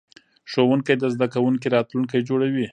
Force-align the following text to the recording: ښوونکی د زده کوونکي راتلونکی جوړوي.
ښوونکی 0.51 0.93
د 0.97 1.03
زده 1.13 1.27
کوونکي 1.35 1.67
راتلونکی 1.75 2.19
جوړوي. 2.29 2.67